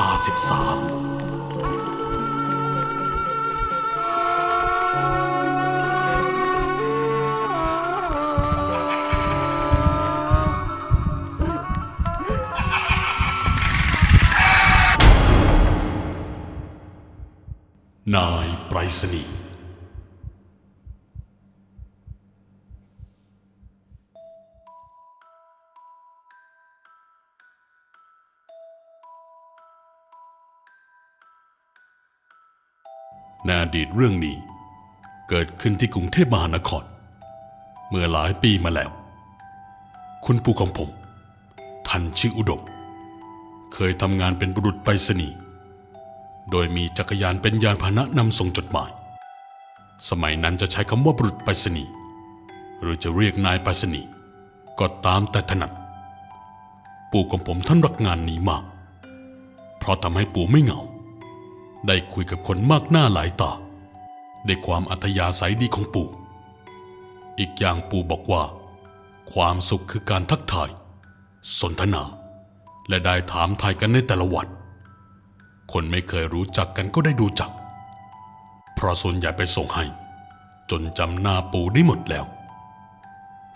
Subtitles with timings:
[0.00, 0.78] ลาสิบสาม
[18.16, 19.33] นายไปรษณีย์
[33.44, 34.36] ในอดีตเรื่องนี้
[35.28, 36.84] เกิดขึ้นที่กรุงเทพมหานคร
[37.88, 38.90] เมื่อหลายปีมาแล้ว
[40.24, 40.90] คุณปู่ของผม
[41.88, 42.62] ท่านชื่ออุดม
[43.72, 45.36] เคยทำงานเป็นบุรุษไปรษณีย์
[46.50, 48.90] โดยมีจักรยานเป็นยานพาหนะนำส่งจดหมาย
[50.08, 51.92] สมัยนั้นจะใช้คำว่าบุรุษไปรษณีย์
[52.80, 54.08] หรือจะเรียกนายไปรษณีย์
[54.78, 55.72] ก็ตามแต่ถนัด
[57.10, 58.64] ปู่ของผมท่านรักงานนี้มาก
[59.78, 60.80] เพราะทำให้ปู่ไม่เหงา
[61.86, 63.52] ได้คุยกับคนมากหน้าหลายตา
[64.46, 66.08] ด้วยความอัธยาศัยดีของปู่
[67.38, 68.42] อีกอย่างปู่บอกว่า
[69.32, 70.70] ความสุขคือการทักทาย
[71.60, 72.02] สนทนา
[72.88, 74.48] และได้ถามทายกันในแต่ละวัน
[75.72, 77.50] คนไม่เคยรู้จักกันก็ได้ดูจัก
[78.74, 79.84] เพราะส่วนใหญ่ไปส่งให้
[80.70, 82.24] จนจำหน้าปู่ได้หมดแล้ว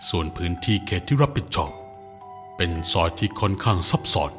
[0.09, 1.71] ส่วนพื้นที่เขตที่รับผิดชอบ
[2.57, 4.31] เป็นซอยที่ค่อนข้างซับซ้อน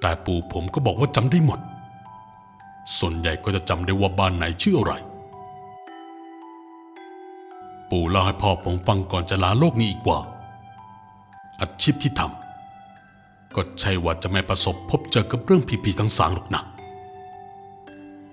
[0.00, 1.60] แต่ปู่ผมก็บอกว่าจำได้หมด
[2.98, 4.94] ส่วนใหญ่ก็จะจำได้ว่าบ้านไหนชื่ออะไร
[7.90, 10.18] ปู่เล่าให้พ่อผมฟังก่อนจะลาโลกนี้อีกว่า
[11.60, 16.62] อาชีพที่ทำก็ใช่ว่าจะไม่ประสบพบเจอกับเรื่องผีๆทั้งสางหรอกนะ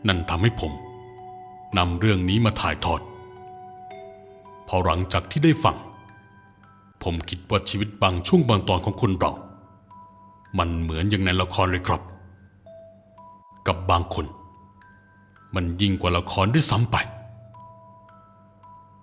[0.07, 0.71] นั่นทำให้ผม
[1.77, 3.01] นำเรื่องนี้มาถ่ายทอด
[4.67, 5.75] พอหลังจากที่ได้ฟัง
[7.03, 9.31] ผมคิดว่าชีวิตบางช่วงบางตอนของคนเรา
[10.57, 12.01] มันเหมือนอย่างในละครเลยครับ
[13.67, 14.25] กับบางคน
[15.55, 16.95] มันยิ่งกว่าละครด้วยซ้ำไป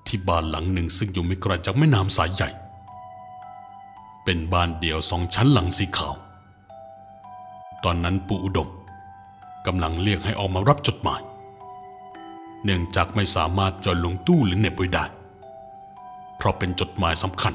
[0.07, 2.49] ที่บ้านหลังหนึ่งซึ่งอยู่ไม่ไกลจากแม่น้ำสายใหญ่
[4.25, 6.15] เป็นบ้านเดี่ยวสองชั้นหลังสีขาว
[7.85, 8.69] ตอนนั้นปู่อุดม
[9.67, 11.21] กำลังเรียกให้ออกมารับจดหมาย
[12.65, 15.05] เนื่องจากไม่สามารถจอดลงตู้หรือเน็บไว้ได้
[16.37, 17.55] เพราะเป็นจดหมายสำคัญ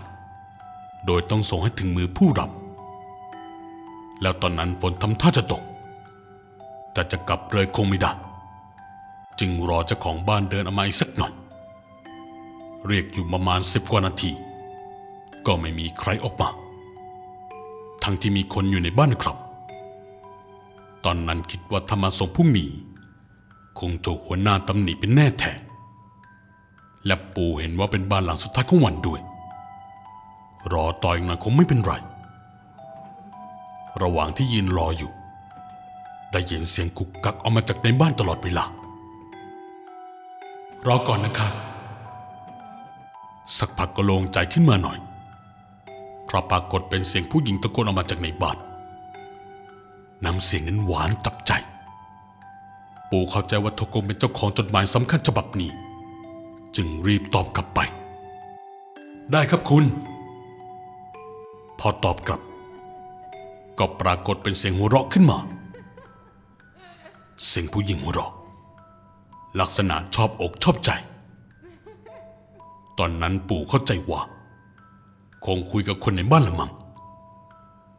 [1.06, 2.52] โดยต้องส่งให้ถึงมือผู้รับ
[4.22, 5.64] แล้วตอนนั้นฝนทำท่าจะตก
[6.94, 8.12] แต่จะกลับเลยคงไม่ได้
[9.40, 11.34] จึงรอเจ้าของบ้านเดินออกมาอีกสักหน่อย
[12.88, 14.32] เรียกอยู่ประมาณสิบกว่านาที
[15.46, 16.50] ก็ไม่มีใครออกมา
[18.04, 19.38] ทั้งที่มีคนอยู่ในบ้านนะครับ
[21.06, 22.70] ตอนนั้นคิดว่าถ้ามาส่งพรุ่งนี้
[23.80, 25.52] คงถูกหัวหน้าตำหนิเป็นแน่แท้
[27.06, 29.20] และปู่เห็นว่าเป็นบ้านหลังสุดท้ายของวันด้วย
[30.74, 31.94] รอต่ออีกหน่อยคงไม่เป็นไร
[34.02, 35.12] ระหว่างที่ยืนรออยู่
[36.32, 38.66] ได้ยินเสียงกุกกักออกมาจากในบ้านตลอดเวลา
[40.88, 41.54] รอก่อนนะครับ
[43.58, 44.98] สักพักก็โล่งใจขึ้นมาหน่อย
[46.26, 48.58] เพราะปรากฏเป็นเสียงผู้หญิงตะโกนออกมาจากในบ้าน
[50.26, 51.52] น้ำเสียงนั้นหวานจับใจ
[53.10, 55.72] ปู่เข้าใจว่าเธอคงเป็นเจ้าของจดหมายสำคัญฉบับนี้
[56.76, 57.80] จึงรีบตอบกลับไป
[59.32, 59.84] ได้ครับคุณ
[61.80, 62.42] พอตอบกลับ
[63.80, 65.38] ก็ปรากฏเป็นเสียงหัวเราะขึ้นมา
[67.48, 68.32] เสียงผู้หญิงหัวเราะ
[69.60, 70.92] ลักษณะชอบอกชอบใจ
[72.98, 74.22] ตอนนั้นปู่เข้าใจว่า
[75.46, 76.72] คงคุยกับคนในบ้านละมัง้ง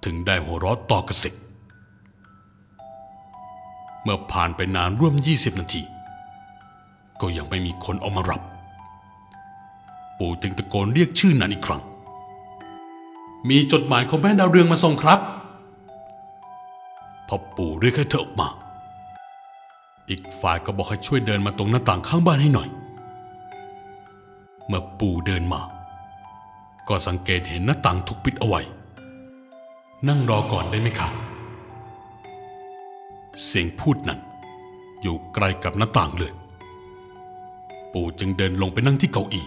[0.05, 1.35] ถึงได้หัวเราะต่อกระสิก
[4.03, 5.83] เมื่อผ่านไปนานร่วม 20 นาที
[7.21, 8.41] ก็ยังไม่มีคนออกมารับ
[10.19, 11.83] ปู่จึงตะโกนเรียกชื่อนั้นอีกครั้ง
[13.49, 15.21] มีจดหมายของแม่ดาวเรืองมาส่งครับ
[17.29, 18.49] พอปู่เรียกให้เธอออกมา
[20.09, 22.69] อีกฝ่ายก็บอกให้ช่วยเดินมาตรงหน้าต่างข้างบ้านให้หน่อย
[24.66, 25.60] เมื่อปู่เดินมา
[26.89, 28.60] ก็สังเกตเห็นหน้าต่างถูกปิดเอาไว้
[30.09, 31.13] นั่งรอก่อนได้ไหมครับ
[33.45, 34.21] เสียงพูดนั้น
[35.03, 36.33] อยู่ใกลกับหน้าต่างเลย
[37.93, 39.47] ปู่จึงเดินลงไปนั่งที่เก้าอี้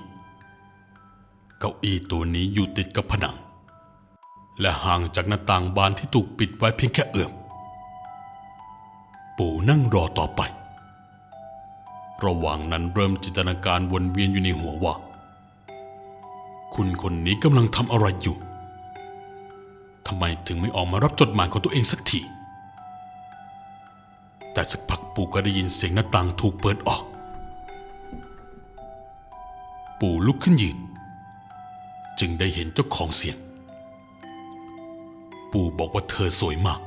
[1.60, 3.36] เก้าอี้ตัวนี้อยู่ติดกับผนัง
[4.62, 7.32] และห่างจากหน้าต่างบานที่ถูกปิดไว้เพียงแค่เอื้อม
[9.38, 10.42] ปู่นั่งรอต่อไป
[12.26, 14.94] ระหว่างนั้นเริ่มจินตนาการวนเวียนอยู่ในหัวว่า
[16.74, 18.38] คุณคนนี้กำลังทำอะไรอยู่
[20.08, 22.20] ทำไมถึงไม่ออกมารับจดหมายของตัวเองสักที
[24.54, 27.04] แต่สักพักปู่ก็ได้ยินเสียงหน้าต่างถูกเปิดออก
[30.00, 30.78] ปู่ลุกขึ้นยืน
[32.20, 33.38] จึงได้เห็นเจ้าของเสียง
[35.52, 36.80] ปู่บอกว่าเธอสวยมาก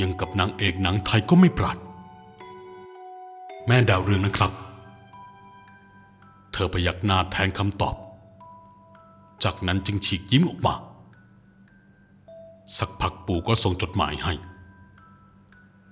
[0.00, 1.78] ยังกับนางเอกหนังไทยก็ไม่ปราด
[3.66, 4.52] แม่ดาวเรืองนะครับ
[6.52, 7.96] เธอพยักหน้าแทนคำตอบ
[9.44, 10.74] จากนั้นจึงฉีกยิ้มออกมา
[12.78, 14.34] สักพักปู่ก็ส่งจดหมายให้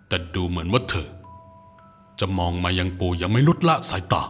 [0.08, 1.08] แต่ดูเหมือนว่าเธอ
[2.20, 4.22] จะมองมายังปู่ยังไม่ลดละสายตา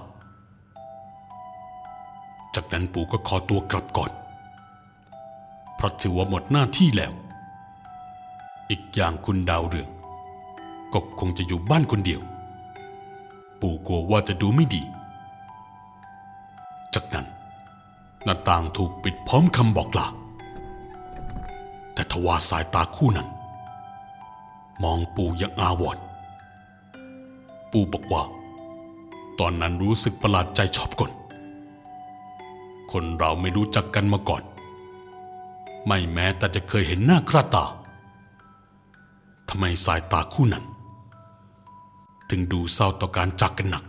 [2.55, 4.11] จากนั้นปู่ก็ขอตัวกลับก่อน
[5.77, 7.13] เพราะถือว่าหมดหน้าที่แล้ว
[8.73, 9.91] อีกอย่างคุณดาวเรือง
[10.93, 12.21] ก็คงจะอยู่บ้านคนเดียว
[13.61, 14.83] ปู่กลัวว่าจะดูไม่ดี
[16.95, 17.27] จากนั้น
[18.25, 20.07] หน้าต่างถูกปิดพร้อมคำบอกลา
[21.93, 23.29] แต่ทว่าสายตาคู่นั้น
[24.83, 26.05] มองปู่อยังอาวรณ์
[27.71, 28.23] ปู่บอกว่า
[29.39, 31.11] ตอนนั้นรู้สึกประหลาดใจชอบกล
[32.93, 34.43] คนเราไม่รู้จักกันมาก่อน
[35.87, 37.65] ไม่แม้แต่จะเคยเห็นหน้าค่าตา
[39.55, 40.65] ทำไมสายตาคู่นั้น
[42.31, 43.85] ถึงดูเศร้าต่อการจากกันหนัก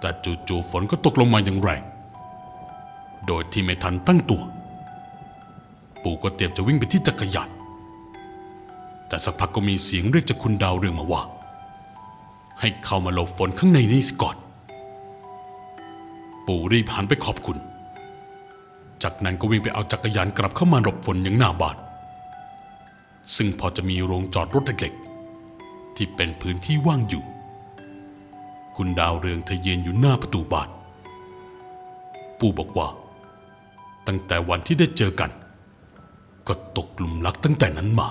[0.00, 0.10] แต่
[0.48, 1.82] จู่ๆฝนก็ตกลงมาอย่างแรง
[3.26, 4.42] โดยที่ไม่ทันตั้งตัว
[6.02, 7.50] ปู่ก็เตรียมจะวิ่งไปที่จักรยาน
[9.08, 11.22] แต่สักพักก็มีเสียงเรียกจากคุณดาวเรืองมาว่า
[12.60, 14.36] ให้เข้ามาหลบฝนข้างในนี่สิก่อน
[16.46, 17.58] ปู่รีบหันไปขอบคุณ
[19.02, 21.76] จากนั้นก็วิ่งไปเอาจักรยานกลับเข้ามาหลบฝนอย่างหน้าบาน
[23.34, 27.24] ซึ่งพอจะมีโรงจอดรถเล็กๆ ที่เป็นพื้นที่ว่างอยู่
[28.76, 30.68] คุณดาวเรืองเธอยืนอยู่หน้าประตูบ้าน
[32.38, 32.88] ปู่บอกว่า
[34.06, 35.30] ตั้งแต่วันที่ได้เจอกัน
[36.48, 38.08] ก็ตกหลุมรักตั้งแต่นั้นมา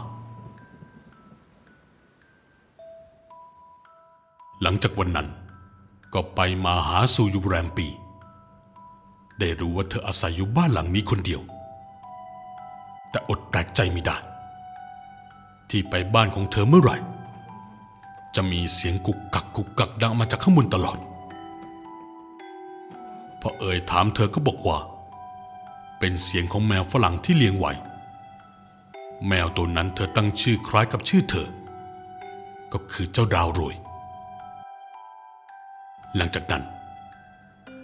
[4.61, 5.27] หลังจากวันนั้น
[6.13, 7.87] ก็ไปมาหาสู่อยู่แรมปี
[9.39, 11.41] ได้รู้ว่าเธออาศัยอยู่บ้านหลังนี้คนเดียว
[13.09, 14.17] แต่อดแปลกใจไม่ได้
[15.77, 16.97] ที่ไปบ้านของเธอเมื่อไหร่
[18.35, 20.97] จะมีเสียงกุกกักกุกกักดังมาจากข้างบนตลอด
[23.41, 24.77] พอเอ่ยถามเธอก็บอกว่า
[25.99, 27.71] เป็นเสียงของแมวฝรั่งที่เลี้ยงไว้
[29.27, 31.47] แมวตัวนั้นเธอตั้งชื่อคล้ายกับชื่อเธอ
[32.73, 33.75] ก็คือเจ้าดาวโรย
[36.15, 36.63] หลังจากนั้น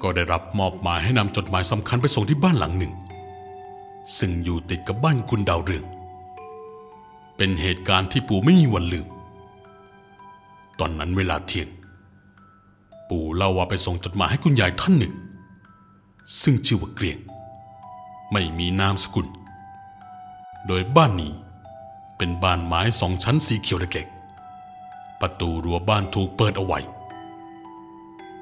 [0.02, 2.94] ก็ได้รับมอบหมายให้นำจดหมายสำคัญไปส่งที่บ้านหลังหนึ่ง
[4.18, 5.86] ซึ่งอยู่ติดกับบ้านคุณดาวเรือง
[7.44, 9.08] เป็นเหตุการณ์ที่ปู่ไม่มีวันลืม
[10.80, 11.70] ตอนนั้นเวลาเที่ยง
[13.10, 15.14] ปู่เล่าว่าไปส่งจดหมายให้คุณยายท่านหนึ่ง
[16.42, 17.20] ซึ่งชื่อว่าเกรียง
[18.32, 19.28] ไม่มีนามสกุล
[20.68, 21.34] โดยบ้านนี้
[22.18, 26.80] เป็นบ้านไม้สองชั้นสีเขียวเล็กๆประตูรั้วบ้านถูกเปิดเอาไว้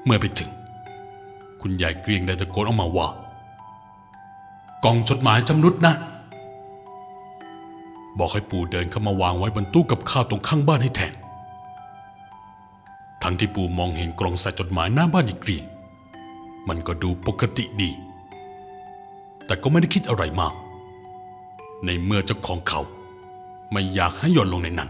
[0.06, 0.50] เมื่อไปถึง
[1.62, 3.08] คุณยายเกรียงได้ตะโกนออกมาว่า
[4.84, 5.96] กล่องจดหมายจำนุดนะ
[8.18, 11.14] บอกให้ปู่เดินเข้ามาวางไว้บนตู้กับข้าวตรงข้างบ้านให้แทน
[13.24, 15.64] ทั้งที่ปู่มองเห็นกล่องใส่จดหมายหน้าบ้านอีกเรียง
[16.68, 17.92] มันก็ดูปกติดี
[19.46, 20.54] แต่ก็ไม่ได้คิดอะไรมาก
[21.86, 22.82] ในเมื่อเจ้าของเขา
[23.72, 24.90] ไม่อยากให้หย่อนลงในนั้น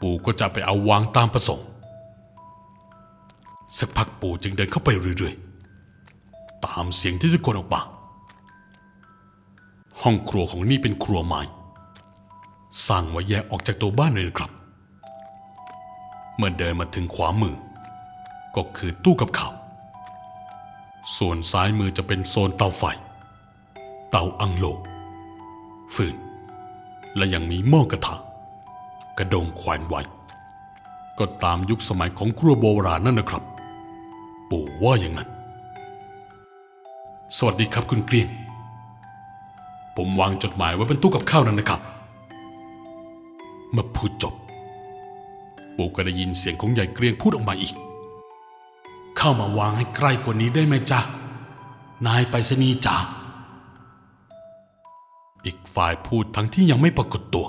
[0.00, 1.66] ปู่ก็จะไปเอาวางตามประสงค์
[3.78, 7.80] สักพักปู่จึงเดินเข้าไปเรื่อยๆ ตามเสียงที่ทุกคนออกมา
[10.02, 11.40] ห้องครัวของนี่เป็นครัวไม้
[12.86, 14.50] สร้างไว้แยกออกจากตัวบ้านเลยครับ
[16.36, 17.56] เมื่อเดินมาถึงขวามือ
[18.56, 19.52] ก็คือตู้กับข้าว
[21.16, 22.82] ส่วนซ้ายมือจะเป็นโซนเตาไฟ
[24.10, 24.66] เตาอังโล
[25.94, 26.16] ฟืน
[27.16, 28.14] และยังมีหม้อกระทะ
[29.18, 30.00] กระดงแขวนไว้
[31.18, 33.42] ก็ตามยุคสมัยของครัวโบราณนั่นนะครับ
[34.50, 35.28] ปู่ว่าอย่างนั้น
[37.36, 38.28] สวัสดีครับคุณเกรียง
[39.96, 41.80] ผมวางจดหมายไว้บนตู้กับข้าวนั่นนะครับ
[43.72, 44.34] เมื่อพูดจบ
[45.76, 47.74] ปู่ก็ได้ยินเสียงของยายเกรียงพูดออกมาอีก
[49.16, 51.00] เข้ามาวางให้ใกล้กว่านี้ได้ไหมจ๊ะ
[52.06, 52.96] นายไปรษณีย์จ๋า
[55.44, 57.46] อีกฝ่ายพูดทั้งที่ยังไม่ปรากฏตัว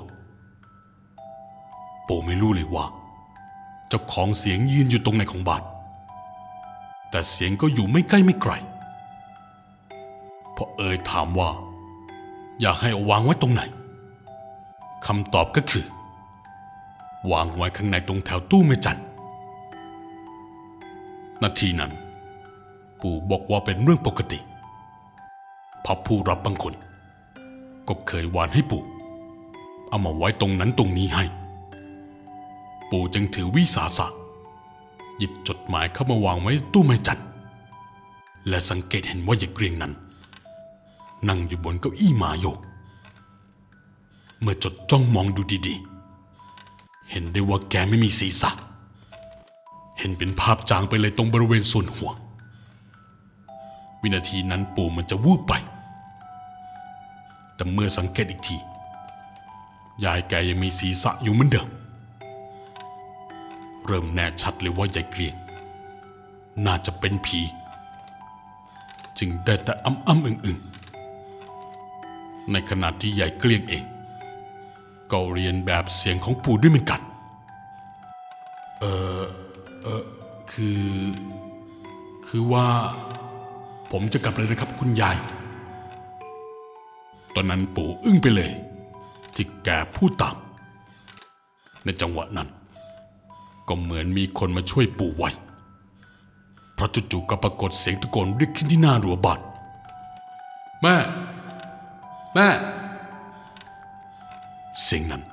[2.07, 2.85] ปู่ไม่รู้เลยว่า
[3.87, 5.63] เจ้าของเสียงยืนอยู่ตรงไหนของบ้าน
[7.09, 8.53] แต่เสียงก็อยู่ไม่ใกล้ไม่ไกล
[10.55, 11.49] พอเอ่ยถามว่า
[12.61, 13.61] อยากให้อาวางไว้ตรงไหน
[15.05, 15.85] คำตอบก็คือ
[17.31, 18.99] วางไว้ข้างในตรงแถวตู้เมจัน
[21.43, 21.91] นาทีนั้น
[23.01, 24.39] ปู่บอกว่าเป็นเรื่องปกติ
[25.91, 26.73] พราะผู้รับบางคน
[27.87, 28.83] ก็เคยวานให้ปู่
[29.89, 31.25] เอามาไว้ตรงนั้นตรงนี้ให้
[32.89, 34.07] ปู่จึงถือวิสาสะ
[35.17, 37.27] หยิบจดหมายเข้ามาวางไว้ตู้ไม้จันทร์
[38.49, 39.93] และสังเกตเห็นว่าหยายเกรียงนั้น
[41.29, 42.59] นั่งอยู่บนเก้าอี้หมาโยก
[44.41, 45.88] เมื่อจดจ้องมองดูดีๆ
[47.11, 48.51] เห็นได้ว่าแกไม่มีศีรษะ
[49.99, 52.11] เห็นเป็นภาพจางไปเลยตรงบริเวณส่วนหัว
[54.01, 55.53] วินาทีนั้นปู่มันจะวูบไป
[57.55, 58.57] แต่เมื่อสังเกตอีกที
[60.05, 61.67] ยายแกยังมีศีรษะอยู่เหมือนเดิม
[63.85, 65.35] เริ่มแน่ชัดเลยว่ายายเกลียง
[66.65, 67.39] น่าจะเป็นผี
[69.19, 70.57] จึงได้แต่อ้ำอ้ำอึงอึง
[72.51, 73.83] ในขณะที่ยายเกลียงเอง
[75.11, 77.01] ก็เรียนแบบเสียงของปู่ด้วยเหมือนกัน
[78.79, 78.85] เอ
[79.19, 79.23] อ
[79.83, 80.03] เออ
[80.51, 80.83] คือ
[82.27, 82.67] คือว่า
[83.91, 85.17] ผมจะกลับเลยนะครับคุณยาย
[87.35, 88.51] ตอนนั้นปู่อึ้งไปเลย
[89.35, 90.35] ที่แกพูดตาม
[91.85, 92.49] ในจังหวะนั้น
[93.67, 95.29] ก็เหมือนมีคนมาช่วยปู่ไว้
[96.75, 99.39] เพราะจู่ๆก็ปรากฏเสียงตะโกนเรียกขึ้นที่หน้ารั้วบ้าน
[100.81, 100.95] แม่
[102.33, 102.47] แม่
[104.83, 105.23] เสียงนั้น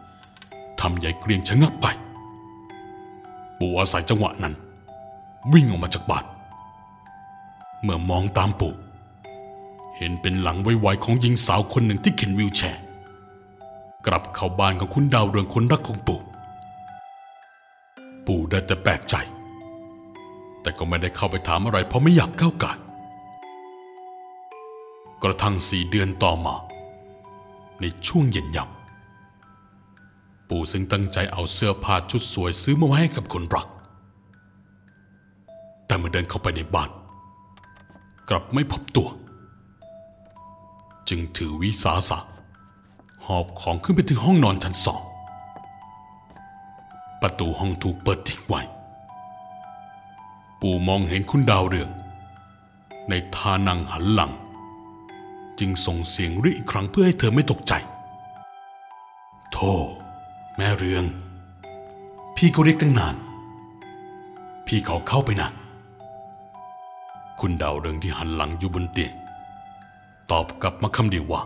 [0.80, 1.86] ทำยายเกรียงชะงักไป
[3.58, 4.54] ปู่อาศัยจังหวะนั้น
[5.52, 6.24] วิ่งออกมาจากบ้าน
[7.82, 8.74] เมื่อมองตามปู่
[9.96, 12.82] เห็นเป็นหลังไวๆของหญิงสาวคนหนึ่งที่เข็นวิวแชร์
[14.06, 16.20] กลับเข้าบ้านของคุณดาวเรืองคนรักของปู่
[18.26, 19.14] ปู่ได้แต่แปลกใจ
[20.62, 22.78] แต่ก็ไม่ได้เข้าไปถามอะไรเพราะไม่อยากก้าวไก่าย
[25.22, 26.54] กระทั่งสี่เดือนต่อมา
[27.80, 28.75] ในช่วงเย็นยำ
[30.48, 33.68] ปู่ซึ่งตั้งใจเอาเสื้อผ้าชุดสวยซื้อมาไว้ให้กับคนรัก
[35.86, 36.90] แต่เมื่อเดินเข้าไปในบ้าน
[38.28, 39.08] กลับไม่พบตัว
[41.08, 42.18] จึงถือวิสาสะ
[43.26, 45.00] หอบของขึ้นไปถึงห้องนอนชั้นสอง
[47.22, 48.60] ประตูห้องถูกเปิดทิ้งไว้
[50.60, 51.90] ปู่มองเห็นคุณดาวเรือง
[53.08, 54.32] ในท่านั่งหันหลัง
[55.58, 57.72] จึงส่งเสียงเรียกอีกครั้งเพื่อให้เธอไม่ตกใจ
[59.52, 59.72] โธ่
[60.56, 61.04] แม่เรือง
[62.36, 63.16] พี่ก็เรียกตั้งนาน
[64.66, 65.48] พี่ขอเข้าไปนะ
[67.40, 69.12] คุณดาวเรืองที่หันหลังอยู่บนเตียง
[70.30, 71.40] ตอบกลับมาคำเดียวว่า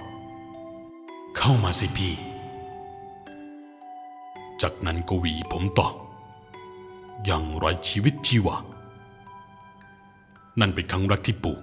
[1.37, 2.13] เข้ามาสิพี่
[4.63, 5.89] จากนั้นก็หวีผมต่อ
[7.25, 8.57] อย่างไร้ชีวิตชีวา
[10.61, 11.57] นั่นเป็นครั้งแรกที่ปู่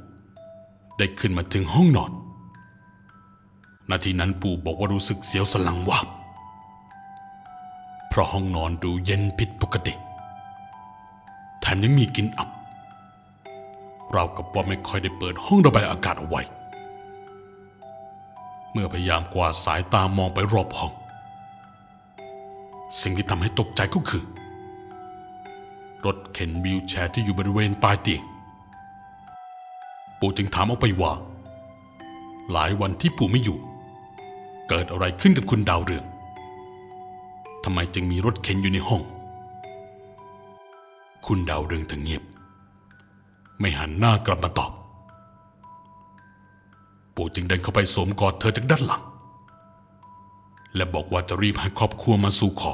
[0.97, 2.11] ได้ขึ้นมาถึงห้องนอน
[3.89, 6.07] นาทีนั้นปู่บอกว่ารู้สึกเสียวสลังวาบ
[8.17, 9.93] ราะห้องนอนดูเย็นผิดปกติ
[11.59, 12.49] แถมยังมีกลิ่นอับ
[14.11, 16.41] เรากับว่าไม่ค่อยได้เปิดห้องระบายอากาศเอาไว้
[18.71, 20.91] เมื่อพยายามกวาดสายตามองไปรอบห้อง
[23.01, 24.23] สิ่งที่ทำให้ตกใจก็คือ
[26.05, 28.21] รถเข็นวิวแชร์ที่อยู่บริเวณปลายเตียง
[30.19, 31.13] ปู่จึงถามออกไปว่า
[32.51, 33.57] หลายวันที่ปู่ไม่อยู่
[34.69, 36.05] เกิดอะไรขึ้นกับคุณดาวเรือง
[37.69, 39.01] ทำไมจึงมีรถเข็นอยู่ในห้อง
[41.25, 42.23] คุณดาวเรืองถึงเงียบ
[43.59, 44.71] ไม่หันหน้ากลับมาตอบ
[47.15, 49.03] ปู่จึงเดินเข้าไปสวมกอดเธอจากด้านหลัง
[50.75, 52.73] และบอกว่าจะรีบให้ครอบครัวมาสู่ขอ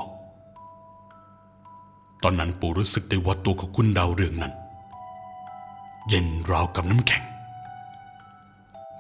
[2.24, 4.54] ตอนนั้นปู่รู้สึกได้ว่าตัวของคุณดาวเรืองนั้น
[6.08, 7.24] เย็นราวกับน้ำแข็ง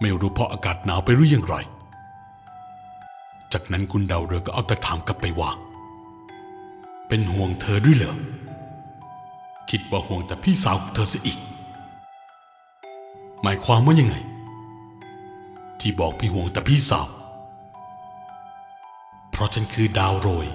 [0.01, 1.55] ไม่รู้เพราะอากาศหนาวไปหรืออย่างไร
[3.53, 5.51] จากนั้นคุณดาวเรืองก็เอาแต่ถามกลับไปว่า
[7.07, 8.15] เป็นห่วงเธอด้วยเหรอ
[9.69, 11.37] คิดว่าห่วงแต่พี่สาวของเธอเสียอีก
[13.41, 14.15] หมายความว่ายังไง
[15.79, 17.07] ที่บอกพี่ห่วงแต่พี่สาว
[19.31, 20.47] เพราะฉันคือดาวโรย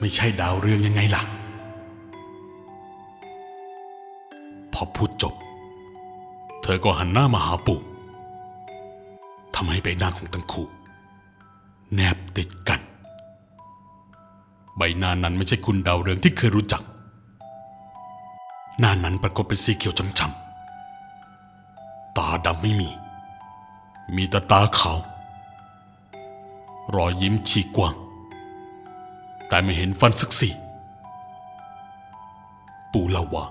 [0.00, 1.22] ไม่ใช่ดาวเรืองยังไงล่ะ
[4.72, 5.34] พอพูดจบ
[6.62, 7.80] เธอก็หันหน้ามาหาปู่
[9.54, 10.66] ทำให้ใบหน้าของทั้งคู่
[11.94, 12.80] แนบติดกัน
[14.76, 16.82] ใบหน้านั้นไม่ใช่คุณดาวเรืองที่เคยรู้จัก
[18.78, 22.90] หน้านั้นปรากฏเป็นสีเขียวช้ำๆตาดำไม่มี
[24.16, 24.98] มีแต่ตาขาว
[26.96, 27.94] รอยยิ้มฉีกกว้าง
[29.48, 30.52] แต่ไม่เห็นฟันสักสี่
[32.92, 33.44] ปูเล่าว่า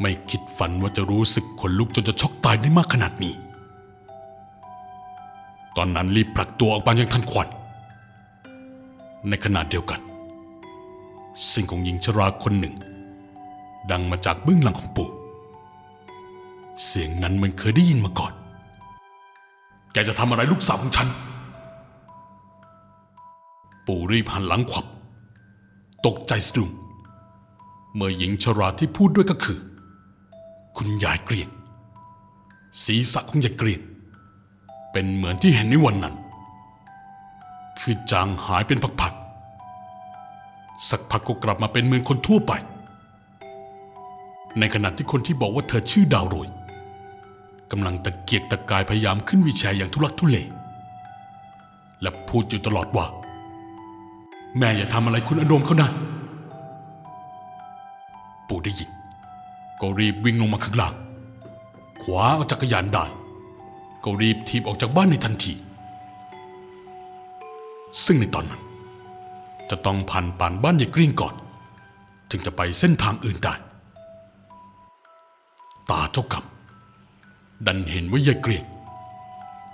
[0.00, 3.34] ไม่คิดฝันว่าจะรู้สึกขนลุกจนจะช็อกตายได้มากขนาดนี้
[5.76, 7.48] ตอนนั้นรีบผลักตัวออกมาอย่างทันควัน
[9.28, 10.00] ในขณะเดียวกัน
[11.52, 12.74] สิ่งของหญิงชราคนหนึ่ง
[13.90, 15.08] ดังมาจากเบื้องหลังของปู่
[16.84, 18.32] เสียงนั้นมันเคยได้ยินมาก่อน
[19.92, 21.08] แกจะทำอะไรลูกสาวของฉัน
[23.86, 24.86] ปู่รีบหันหลังขวับ
[26.06, 26.70] ตกใจสะดุ้ง
[27.94, 29.58] เมื่อหญิงชราที่พูดด้วยก็คือ
[30.76, 31.48] คุณยายเกลียง
[32.84, 33.80] ศีรษะของยายเกลียง
[34.92, 36.14] เป็นเหมือนที่เห็นในวันนั้น
[37.80, 42.52] คือจางหายเป็นพักๆสักพักก็กลับมาเป็นเหมือนคนทั่วไป
[44.58, 46.48] ในขณะที่คนที่บอกว่าเธอชื่อดาวโรย
[47.70, 50.36] กำลังตะเกียกตะกายพยายามขึ้นวีลแชร์อย่างทุลักทุเล
[52.02, 53.06] และพูดอยู่ตลอดว่า
[54.58, 55.90] แม่อย่าทำอะไรคุณอโดมเขานะ
[58.48, 58.90] ปู่ได้ยิน
[59.80, 60.94] ก็รีบวิ่งลงมาข้างล่าง
[62.02, 63.04] ขวาเอาจักรยานได้
[64.04, 65.52] ก็รีบทีบออกจากบ้านในทันที
[68.04, 68.62] ซึ่งในตอนนั้น
[69.70, 71.34] จะต้องผ่านป่านบ้านยายกริ่งก่อน
[72.30, 73.54] จึงจะไปเส้นทางอื่นได้
[75.90, 76.44] ตาเจ้ากรรม
[77.66, 78.64] ดันเห็นว่ายายเกรียง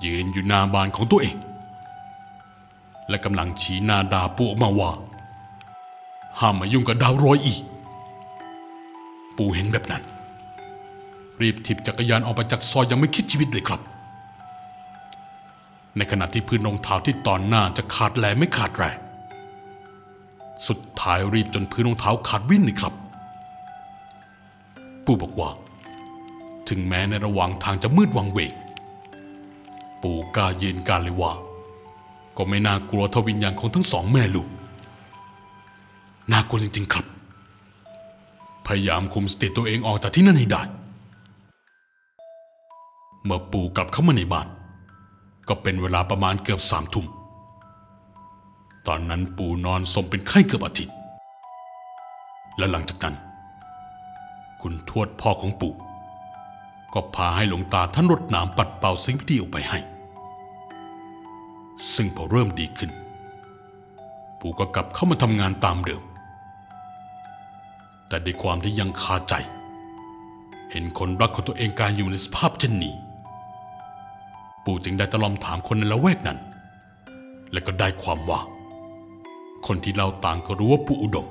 [0.04, 1.37] ยืนอยู่หน้าบ้านของตัวเอง
[3.09, 4.90] และกำลังชี้หน้าด่าปูออกมาว่า
[6.40, 7.61] ห้ามมายุ่งกับดาวโรยอีก
[9.37, 10.02] ปูเห็นแบบนั้น
[11.40, 13.80] รีบถีบจักรยานออกไปจากซอยยังไม่คิดชีวิตเลยครับ
[15.97, 18.99] ในขณะที่พื้นรองเท้าที่ตอนหน้าจะขาดแหลไม่ขาดแรง
[20.69, 22.95] สุดท้ายรีบจนพื้นรองเท้าขาดวิ่นเลยครับ
[25.05, 25.51] ปู่บอกว่า
[26.69, 28.53] ถึงแม้ในระหว่างทางจะมืดวังเวง
[30.03, 31.33] ปู่กล้ายืนการเลยว่า
[32.37, 34.49] ก็ไม่น่ากลัวเทาวิญญาณของทั้งสองแม่ลูก
[36.33, 37.07] น่ากลัวจริงๆครับ
[38.67, 40.63] พยายามคุมสติตัวเองออกจากที่นั่นให้ได้
[43.25, 44.47] เมื่อปู่กลับเข้ามาในบ้าน
[45.49, 47.07] ก็เป็นเวลาประมาณเกือบสามทุ่ม
[48.87, 50.95] ตอนนั้นปู่นอนสมเป็นไข้เกือบอาทิตย์
[52.59, 53.17] และหลังจากนั้น
[54.63, 55.75] คุณทวดพ่อของปู่
[56.93, 59.79] ก็พาให้หลวงตาท่านรดน้ำปัดเป่าสิ่งไม่ดีออกไปให้
[61.95, 62.91] ซึ่งพอเริ่มดีขึ้น
[64.41, 66.03] ปู่ก็กลับเข้ามาทำงานตามเดิม
[68.09, 69.35] แต่ด้วยความที่ยังคาใจ
[70.71, 72.95] เห็นคนรักของตัวเองกายอยู่ในสภาพเช่นนี้
[74.65, 76.39] ปู่จึงได้ตะลอมถามคนในละแวกนั้น
[77.53, 78.41] และก็ได้ความว่า
[79.67, 81.27] คนที่เราต่างก็รู้ว่าปู่อุดม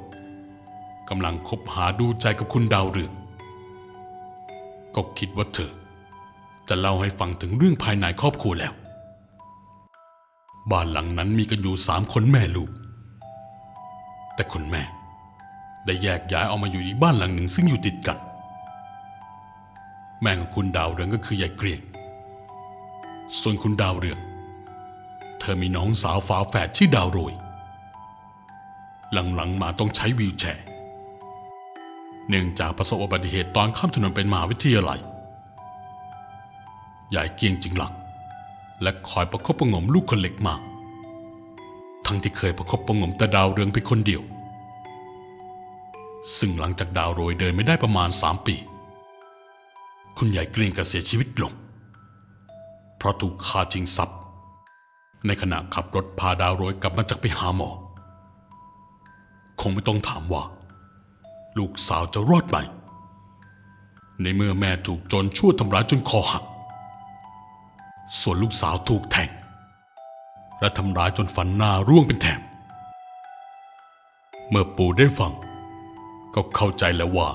[1.10, 3.14] กำลังคบหาดูใจกับคุณดาวเรือง
[4.96, 5.72] ก็คิดว่าเธอ
[6.70, 8.74] จะเล่าให้ฟังถึงเรื่องภายในครอบครัวแล้ว
[10.72, 12.70] บ้านหลังนั้นมีกันอยู่สามคนแม่ลูก
[14.36, 14.84] แต่คนแม่
[15.86, 18.18] ได้แยกย้ายออกมาอยู่อีกบ้านหลังหนึ่งซึ่งอยู่ติดกัน
[20.22, 21.80] แม่ของคุณดาวเรืองก็คือยายเกรียง
[23.42, 24.20] ส่วนคุณดาวเรือง
[25.40, 27.34] เธอมีน้องสาวฝาแฝดชื่อดาวโรย
[29.36, 30.64] หลังๆมาต้องใช้วีลแชร์
[32.30, 35.00] เนื่องจากประสบอุบัติเหตุตอนข้ามถนนเป็นมหาวิทยาลัย
[37.16, 37.94] ยายเกียงจึงหลัก
[38.82, 40.62] และคอยประคบประงมลูกคนเล็กมาก
[42.06, 44.22] ทั้งที่เคยประคบประงมแต่ดาวเรืองไปคนเดียว
[46.38, 48.56] ซึ่งหลังจากดาวโรยเดินไม่ได้ประมาณสามปี
[50.18, 51.54] คุณยายเกรียงก็เสียชีวิตลง
[53.04, 54.18] เพราะถูกฆ่าจริงทรัพย์
[55.26, 57.70] ในขณะขับรถพาดาวโรยกลับมาจากไปหาหมอ
[59.60, 60.44] คงไม่ต้องถามว่า
[61.58, 62.58] ลูกสาวจะรอดไหม
[64.22, 66.44] ในเมื่อแม่ถูกโจรชั่วทำร้ายจนคอหัก
[68.22, 69.30] ส่วนลูกสาวถูกแทง
[70.60, 72.42] และทำร้ายจนฟันหน้าร่วงเป็นแถบ
[74.50, 75.34] เมื่อปู่ได้ฟัง
[76.36, 77.30] ก็เข้าใจแล้วว่า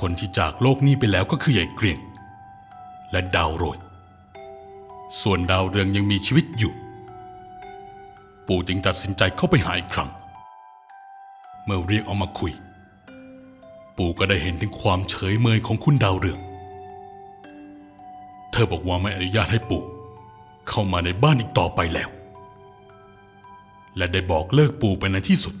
[0.00, 1.98] คนที่จากโลกนี้ไปแล้วก็คือใหญ่เกรียง
[3.10, 3.78] และดาวโรย
[5.20, 6.72] ส่วนดาวเรืองยังมีชีวิตอยู่
[8.46, 10.10] ปู่จึงตัดสินใจเข้าไปหาอีกครั้ง
[11.64, 12.52] เมื่อเรียกออกมาคุย
[13.96, 16.40] ปู่ก็ได้เห็นถึงความเฉยเมยของคุณดาวเรือง
[18.52, 19.82] เธอบอกว่าไม่อนุญาตให้ปู่
[20.68, 22.08] เข้ามาในบ้านอีกต่อไปแล้ว
[23.96, 25.54] และได้บอกเลิกปู่ไปในที่สุด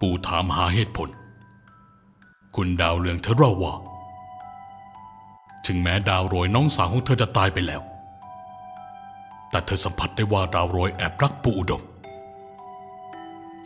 [0.00, 1.08] ปู่ถามหาเหตุผล
[2.56, 3.74] คุณดาวเรืองเธอเล่าว่า
[5.66, 7.82] ถึงแม้ดาวโรยน้องสาวของเธอจะตายไปแล้ว
[9.50, 11.82] แต่เธอสัมผัสได้ว่าดาวโรยแอบรักปู่อุดม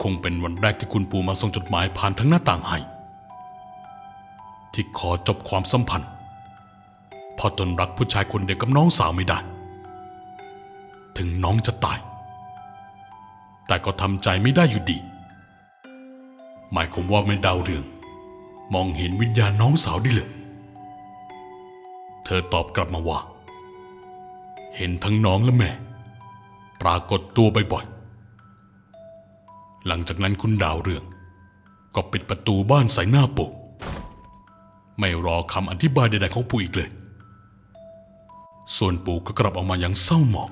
[0.01, 2.79] คงเป็นวันแรกที่คุณปู่มาส่งจดหมายผ่านทั้งหน้าต่างให้
[4.73, 6.09] ที่ขอจบความสัมพันธ์
[7.35, 9.39] เพอตนรักผู้ชายคนเดียวกับน้องสาวไม่ได้
[11.17, 11.99] ถึงน้องจะตาย
[13.67, 14.97] แต่ก็ทำใจไม่ได้อยู่ดี
[16.71, 17.85] หมายความว่าไม่ดาวเรือง
[18.73, 20.29] มองเห็นวิญญาณน้องสาวได้เลย
[22.25, 23.19] เธอตอบกลับมาว่า
[24.75, 25.71] เห็นทั้งน้องและแม่
[26.81, 31.03] ปรากฏตัวบ่อยๆหลังจากนั้นคุณดาวเรือง
[31.95, 33.49] ก็ปิดประตูบ้านใส่หน้าปู่
[34.99, 36.89] ไม่รอคำอธิบายใดๆของปู่อีกเลย
[38.77, 40.49] ส่วนปู่ก็กลับออกมาอย่างเศร้าหมอง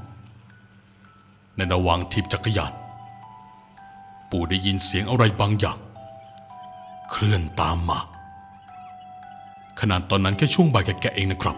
[1.55, 2.73] ในระหว่างทีบจักรยาน
[4.31, 5.77] ปู่ได้ยินเสียงอะไรบางอย่าง
[7.11, 7.99] เคลื่อนตามมา
[9.79, 11.57] ขนาดตอนนั้นแค่ช่วงบ่ายแก่ๆเองนะครับ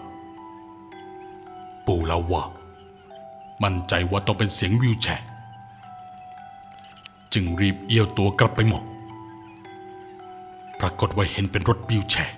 [1.86, 2.44] ปู่เล่าว่า
[3.64, 5.26] มั่นใจว่าต้องเป็นเสียงวิวแชร์
[7.34, 8.84] จึงรีบเอี้ยวตัวกลับไปมอง
[10.80, 12.36] ปรากฏว่าเห็นเป็นรถวิวแชร์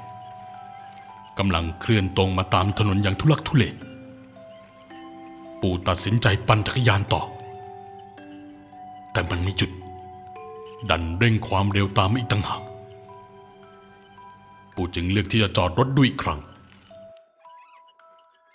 [1.37, 3.63] กำลังเคลื่อนตรงมาตามถนนอย่างทุลักทุเล
[5.61, 7.21] ปู่ตัดสินใจปั่นจักรยานต่อ
[9.11, 9.71] แต่มันไม่หยุด
[10.89, 12.61] ดันเร่งความเร็วตามมาอีกต่างหาก
[14.77, 16.39] ปู่จึงเลือกที่จะจอดรถดูอีกครั้ง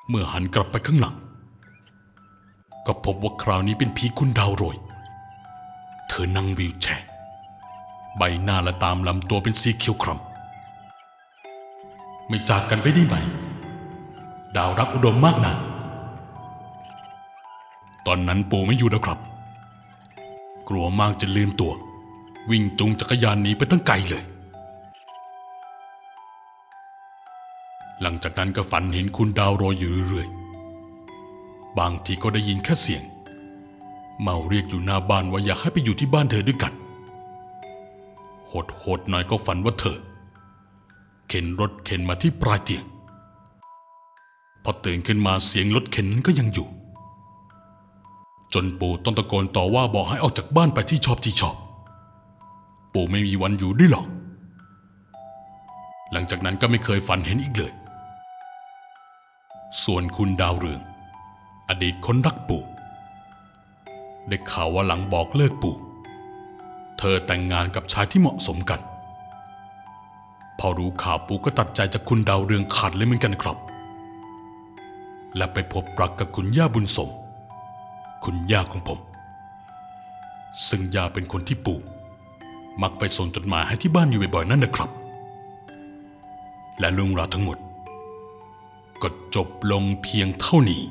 [0.09, 1.17] เมื่อหันกลับไปข้างหลัง
[2.87, 4.77] ก็พบว่าคราวนี้เป็นผีคุณดาวโรย
[6.09, 7.07] เธอนั่งวิวแชร์
[8.17, 10.21] ใบหน้าและตามลำตัวเป็นสีเขียวคล้ำ
[12.29, 13.17] ไม่จากกันไปได้ไหม
[14.57, 15.55] ดาวรักอุดมมากนะ
[18.07, 19.19] ตอนนั้นปู่ไม่อยู่แล้วครับ
[20.69, 21.73] กลัวมากจะลืมตัว
[22.51, 24.25] วิ่งจูงจักรยานหนีไปตั้งไกลเลย
[28.03, 33.03] หลังจากนั้นก็ฝันเห็นคุณดาวโรยอยู่เรื่อยๆ บางทีก็ได้ยินแค่เสียง
[34.21, 36.73] เมาเรียกอยู่หน้าบ้านว่าอยากให้ไปอยู่ที่บ้านเธอด้วยกัน
[38.47, 39.99] โหดหน่อยก็ฝันว่าเธอ
[41.29, 42.85] เข็นรถเข็นมาที่ปลายเตียง
[44.65, 46.69] พอตื่นขึ้นมาเสียงรถเข็นนั้นก็ยังอยู่
[48.55, 51.57] จนปู่ต้องตะโกนต่อว่าบอกให้ออกจากบ้านไปที่ชอบที่ชอบ
[52.93, 54.07] ปู่ไม่มีวันอยู่ด้วยหรอก
[56.13, 57.73] หลังจากนั้นก็ไม่เคยฝันเห็นอีกเลย
[59.85, 60.83] ส่วนคุณดาวเรือง
[61.69, 62.63] อดีตคนรักปู่
[64.29, 65.77] ได้ข่าวว่าหลังบอกเลิกปู่
[66.99, 68.81] เธอแต่งงานกับชายที่เหมาะสมกัน
[70.59, 73.57] พอรู้ข่าวปู่ก็ตัดใจจากคุณดาวเรืองขาดเลยเหมือนกันครับ
[75.37, 77.11] และไปพบรักกับคุณย่าบุญสม
[78.25, 78.99] คุณย่าของผม
[80.69, 81.79] ซึ่งย่าเป็นคนที่ปู่
[82.83, 84.91] มักไปส่งจดหมายให้ที่บ้านอยู่บ่อยๆนั่นนะครับ
[86.79, 87.59] และเรื่องราวทั้งหมด
[89.03, 90.83] ก็จบลงเพียงเท่านี้